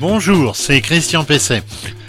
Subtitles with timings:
[0.00, 1.62] Bonjour, c'est Christian Pesset.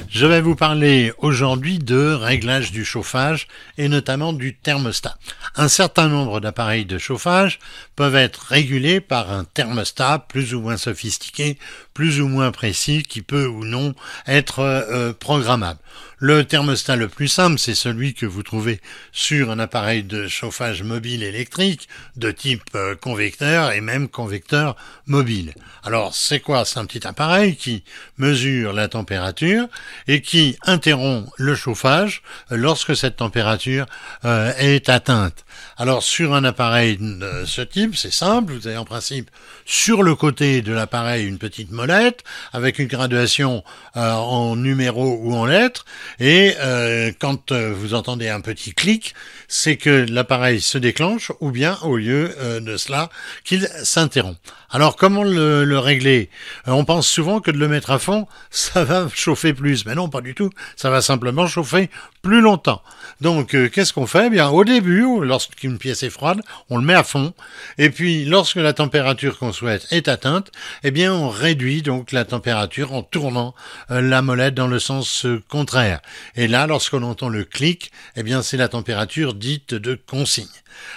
[0.09, 5.17] Je vais vous parler aujourd'hui de réglage du chauffage et notamment du thermostat.
[5.55, 7.59] Un certain nombre d'appareils de chauffage
[7.95, 11.59] peuvent être régulés par un thermostat plus ou moins sophistiqué,
[11.93, 13.93] plus ou moins précis, qui peut ou non
[14.25, 15.79] être euh, programmable.
[16.19, 18.79] Le thermostat le plus simple, c'est celui que vous trouvez
[19.11, 25.53] sur un appareil de chauffage mobile électrique de type euh, convecteur et même convecteur mobile.
[25.83, 26.63] Alors, c'est quoi?
[26.63, 27.83] C'est un petit appareil qui
[28.17, 29.67] mesure la température
[30.07, 33.85] et qui interrompt le chauffage lorsque cette température
[34.23, 35.43] euh, est atteinte.
[35.77, 39.29] Alors, sur un appareil de ce type, c'est simple, vous avez en principe
[39.65, 42.23] sur le côté de l'appareil une petite molette
[42.53, 43.63] avec une graduation
[43.97, 45.85] euh, en numéros ou en lettres
[46.19, 49.13] et euh, quand euh, vous entendez un petit clic,
[49.47, 53.09] c'est que l'appareil se déclenche ou bien au lieu euh, de cela
[53.43, 54.39] qu'il s'interrompt.
[54.69, 56.29] Alors comment le, régler?
[56.65, 59.85] On pense souvent que de le mettre à fond, ça va chauffer plus.
[59.85, 60.49] Mais non, pas du tout.
[60.75, 61.89] Ça va simplement chauffer
[62.21, 62.81] plus longtemps.
[63.21, 64.27] Donc qu'est-ce qu'on fait?
[64.27, 67.33] Eh Bien au début, lorsqu'une pièce est froide, on le met à fond.
[67.77, 70.51] Et puis lorsque la température qu'on souhaite est atteinte,
[70.83, 73.53] eh bien on réduit donc la température en tournant
[73.89, 75.94] la molette dans le sens contraire.
[76.35, 80.47] Et là, lorsqu'on entend le clic, eh bien, c'est la température dite de consigne.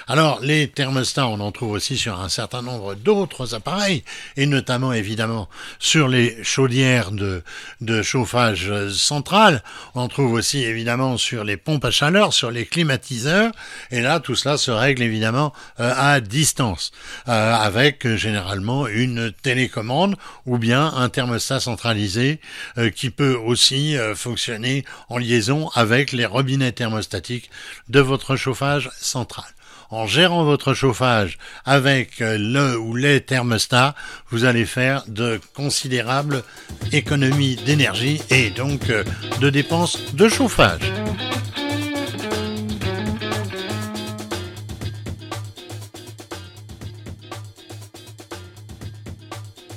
[0.06, 4.04] Alors, les thermostats, on en trouve aussi sur un certain nombre d'autres appareils,
[4.36, 7.42] et notamment, évidemment, sur les chaudières de,
[8.02, 9.62] chauffage central.
[9.94, 13.52] On trouve aussi, évidemment, sur les pompes à chaleur, sur les climatiseurs,
[13.90, 16.92] et là, tout cela se règle, évidemment, euh, à distance,
[17.28, 22.40] euh, avec euh, généralement une télécommande ou bien un thermostat centralisé
[22.94, 27.50] qui peut aussi fonctionner en liaison avec les robinets thermostatiques
[27.88, 29.46] de votre chauffage central
[29.90, 33.94] en gérant votre chauffage avec euh, le ou les thermostats,
[34.30, 36.42] vous allez faire de considérables
[36.92, 39.04] économies d'énergie et donc euh,
[39.40, 40.92] de dépenses de chauffage.